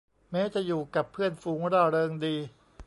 [0.31, 2.35] แม้จะอยู่กับเพื่อนฝูงร่าเริงดี